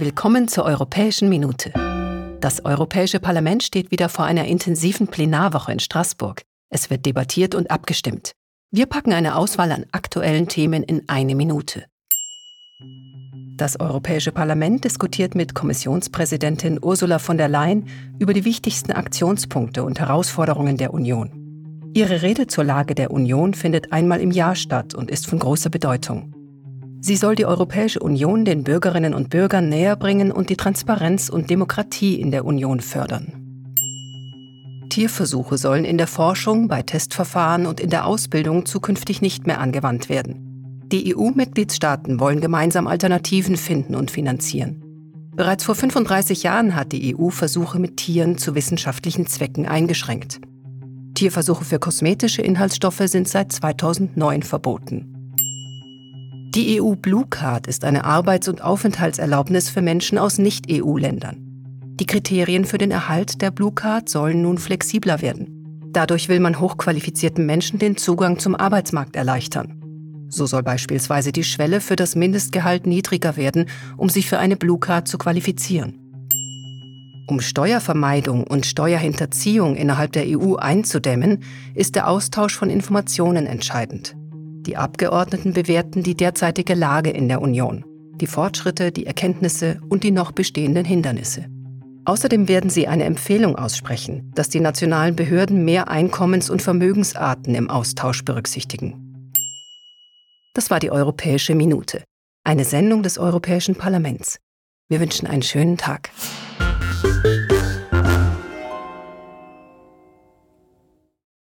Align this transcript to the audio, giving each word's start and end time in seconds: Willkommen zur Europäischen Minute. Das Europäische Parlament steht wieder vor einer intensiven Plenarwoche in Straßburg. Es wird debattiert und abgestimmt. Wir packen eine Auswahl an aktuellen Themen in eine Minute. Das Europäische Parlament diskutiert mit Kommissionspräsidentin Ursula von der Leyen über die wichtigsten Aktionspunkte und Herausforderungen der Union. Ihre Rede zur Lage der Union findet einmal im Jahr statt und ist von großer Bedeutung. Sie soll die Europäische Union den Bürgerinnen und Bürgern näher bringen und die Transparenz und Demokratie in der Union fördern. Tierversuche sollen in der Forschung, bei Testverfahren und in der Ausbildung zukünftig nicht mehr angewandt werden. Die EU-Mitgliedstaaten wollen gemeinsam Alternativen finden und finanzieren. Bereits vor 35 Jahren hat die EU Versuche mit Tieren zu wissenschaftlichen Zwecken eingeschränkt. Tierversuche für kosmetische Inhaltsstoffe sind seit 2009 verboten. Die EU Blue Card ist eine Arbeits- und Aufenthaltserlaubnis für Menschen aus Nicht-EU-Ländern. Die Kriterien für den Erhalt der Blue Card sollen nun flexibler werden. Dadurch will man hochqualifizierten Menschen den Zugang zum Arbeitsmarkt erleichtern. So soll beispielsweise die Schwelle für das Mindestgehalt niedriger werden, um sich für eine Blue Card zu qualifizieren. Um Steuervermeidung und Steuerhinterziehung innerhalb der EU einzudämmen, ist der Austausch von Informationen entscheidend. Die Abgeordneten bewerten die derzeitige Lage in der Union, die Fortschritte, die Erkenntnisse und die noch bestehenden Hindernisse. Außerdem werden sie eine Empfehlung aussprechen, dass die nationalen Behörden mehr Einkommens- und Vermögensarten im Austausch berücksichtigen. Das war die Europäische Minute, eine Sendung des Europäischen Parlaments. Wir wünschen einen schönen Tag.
Willkommen 0.00 0.46
zur 0.46 0.64
Europäischen 0.64 1.28
Minute. 1.28 1.72
Das 2.40 2.64
Europäische 2.64 3.18
Parlament 3.18 3.64
steht 3.64 3.90
wieder 3.90 4.08
vor 4.08 4.26
einer 4.26 4.44
intensiven 4.44 5.08
Plenarwoche 5.08 5.72
in 5.72 5.80
Straßburg. 5.80 6.42
Es 6.70 6.88
wird 6.88 7.04
debattiert 7.04 7.56
und 7.56 7.72
abgestimmt. 7.72 8.30
Wir 8.70 8.86
packen 8.86 9.12
eine 9.12 9.34
Auswahl 9.34 9.72
an 9.72 9.86
aktuellen 9.90 10.46
Themen 10.46 10.84
in 10.84 11.02
eine 11.08 11.34
Minute. 11.34 11.86
Das 13.56 13.80
Europäische 13.80 14.30
Parlament 14.30 14.84
diskutiert 14.84 15.34
mit 15.34 15.56
Kommissionspräsidentin 15.56 16.78
Ursula 16.80 17.18
von 17.18 17.36
der 17.36 17.48
Leyen 17.48 17.88
über 18.20 18.34
die 18.34 18.44
wichtigsten 18.44 18.92
Aktionspunkte 18.92 19.82
und 19.82 19.98
Herausforderungen 19.98 20.76
der 20.76 20.94
Union. 20.94 21.90
Ihre 21.92 22.22
Rede 22.22 22.46
zur 22.46 22.62
Lage 22.62 22.94
der 22.94 23.10
Union 23.10 23.52
findet 23.52 23.92
einmal 23.92 24.20
im 24.20 24.30
Jahr 24.30 24.54
statt 24.54 24.94
und 24.94 25.10
ist 25.10 25.26
von 25.26 25.40
großer 25.40 25.70
Bedeutung. 25.70 26.37
Sie 27.00 27.16
soll 27.16 27.36
die 27.36 27.46
Europäische 27.46 28.00
Union 28.00 28.44
den 28.44 28.64
Bürgerinnen 28.64 29.14
und 29.14 29.30
Bürgern 29.30 29.68
näher 29.68 29.96
bringen 29.96 30.32
und 30.32 30.50
die 30.50 30.56
Transparenz 30.56 31.28
und 31.28 31.48
Demokratie 31.48 32.20
in 32.20 32.30
der 32.30 32.44
Union 32.44 32.80
fördern. 32.80 33.32
Tierversuche 34.88 35.58
sollen 35.58 35.84
in 35.84 35.96
der 35.96 36.06
Forschung, 36.06 36.66
bei 36.66 36.82
Testverfahren 36.82 37.66
und 37.66 37.78
in 37.78 37.90
der 37.90 38.06
Ausbildung 38.06 38.66
zukünftig 38.66 39.22
nicht 39.22 39.46
mehr 39.46 39.60
angewandt 39.60 40.08
werden. 40.08 40.82
Die 40.90 41.14
EU-Mitgliedstaaten 41.14 42.18
wollen 42.18 42.40
gemeinsam 42.40 42.86
Alternativen 42.86 43.56
finden 43.56 43.94
und 43.94 44.10
finanzieren. 44.10 44.82
Bereits 45.36 45.64
vor 45.64 45.76
35 45.76 46.42
Jahren 46.42 46.74
hat 46.74 46.90
die 46.90 47.14
EU 47.14 47.28
Versuche 47.28 47.78
mit 47.78 47.98
Tieren 47.98 48.38
zu 48.38 48.56
wissenschaftlichen 48.56 49.26
Zwecken 49.26 49.66
eingeschränkt. 49.66 50.40
Tierversuche 51.14 51.64
für 51.64 51.78
kosmetische 51.78 52.42
Inhaltsstoffe 52.42 53.02
sind 53.04 53.28
seit 53.28 53.52
2009 53.52 54.42
verboten. 54.42 55.17
Die 56.54 56.80
EU 56.80 56.94
Blue 56.94 57.26
Card 57.28 57.66
ist 57.66 57.84
eine 57.84 58.06
Arbeits- 58.06 58.48
und 58.48 58.62
Aufenthaltserlaubnis 58.62 59.68
für 59.68 59.82
Menschen 59.82 60.16
aus 60.16 60.38
Nicht-EU-Ländern. 60.38 61.36
Die 62.00 62.06
Kriterien 62.06 62.64
für 62.64 62.78
den 62.78 62.90
Erhalt 62.90 63.42
der 63.42 63.50
Blue 63.50 63.72
Card 63.72 64.08
sollen 64.08 64.40
nun 64.40 64.56
flexibler 64.56 65.20
werden. 65.20 65.82
Dadurch 65.92 66.30
will 66.30 66.40
man 66.40 66.58
hochqualifizierten 66.58 67.44
Menschen 67.44 67.78
den 67.78 67.98
Zugang 67.98 68.38
zum 68.38 68.56
Arbeitsmarkt 68.56 69.14
erleichtern. 69.14 70.26
So 70.30 70.46
soll 70.46 70.62
beispielsweise 70.62 71.32
die 71.32 71.44
Schwelle 71.44 71.82
für 71.82 71.96
das 71.96 72.16
Mindestgehalt 72.16 72.86
niedriger 72.86 73.36
werden, 73.36 73.66
um 73.98 74.08
sich 74.08 74.26
für 74.26 74.38
eine 74.38 74.56
Blue 74.56 74.78
Card 74.78 75.06
zu 75.06 75.18
qualifizieren. 75.18 75.98
Um 77.28 77.42
Steuervermeidung 77.42 78.44
und 78.44 78.64
Steuerhinterziehung 78.64 79.76
innerhalb 79.76 80.12
der 80.12 80.24
EU 80.26 80.54
einzudämmen, 80.54 81.42
ist 81.74 81.94
der 81.94 82.08
Austausch 82.08 82.56
von 82.56 82.70
Informationen 82.70 83.44
entscheidend. 83.44 84.16
Die 84.68 84.76
Abgeordneten 84.76 85.54
bewerten 85.54 86.02
die 86.02 86.14
derzeitige 86.14 86.74
Lage 86.74 87.08
in 87.08 87.26
der 87.26 87.40
Union, 87.40 87.86
die 88.20 88.26
Fortschritte, 88.26 88.92
die 88.92 89.06
Erkenntnisse 89.06 89.80
und 89.88 90.04
die 90.04 90.10
noch 90.10 90.30
bestehenden 90.30 90.84
Hindernisse. 90.84 91.46
Außerdem 92.04 92.48
werden 92.48 92.68
sie 92.68 92.86
eine 92.86 93.04
Empfehlung 93.04 93.56
aussprechen, 93.56 94.30
dass 94.34 94.50
die 94.50 94.60
nationalen 94.60 95.16
Behörden 95.16 95.64
mehr 95.64 95.88
Einkommens- 95.88 96.50
und 96.50 96.60
Vermögensarten 96.60 97.54
im 97.54 97.70
Austausch 97.70 98.26
berücksichtigen. 98.26 99.32
Das 100.52 100.70
war 100.70 100.80
die 100.80 100.90
Europäische 100.90 101.54
Minute, 101.54 102.04
eine 102.44 102.66
Sendung 102.66 103.02
des 103.02 103.16
Europäischen 103.16 103.74
Parlaments. 103.74 104.36
Wir 104.90 105.00
wünschen 105.00 105.26
einen 105.26 105.40
schönen 105.40 105.78
Tag. 105.78 106.10